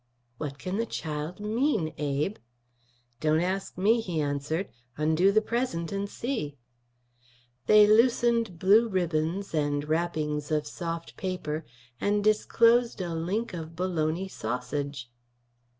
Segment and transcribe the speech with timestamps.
[0.39, 2.37] "What can the child mean, Abe?"
[3.19, 4.69] "Don't ask me," he answered.
[4.97, 6.57] "Undo the present and see."
[7.67, 11.67] They loosened blue ribbons and wrappings of soft paper,
[11.99, 15.11] and disclosed a link of bologna sausage.